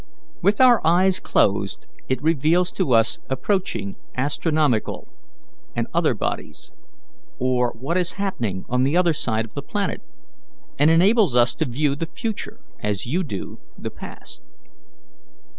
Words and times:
With 0.41 0.59
our 0.59 0.81
eyes 0.83 1.19
closed 1.19 1.85
it 2.09 2.23
reveals 2.23 2.71
to 2.71 2.91
us 2.91 3.19
approaching 3.29 3.97
astronomical 4.17 5.07
and 5.75 5.85
other 5.93 6.15
bodies, 6.15 6.71
or 7.37 7.75
what 7.77 7.97
is 7.97 8.13
happening 8.13 8.65
on 8.67 8.81
the 8.81 8.97
other 8.97 9.13
side 9.13 9.45
of 9.45 9.53
the 9.53 9.61
planet, 9.61 10.01
and 10.79 10.89
enables 10.89 11.35
us 11.35 11.53
to 11.53 11.65
view 11.65 11.95
the 11.95 12.07
future 12.07 12.59
as 12.79 13.05
you 13.05 13.23
do 13.23 13.59
the 13.77 13.91
past. 13.91 14.41